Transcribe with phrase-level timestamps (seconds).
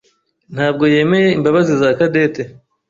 [0.55, 2.43] ntabwo yemeye imbabazi za Cadette.